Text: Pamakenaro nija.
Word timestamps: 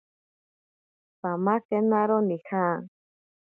Pamakenaro 1.21 2.17
nija. 2.27 2.65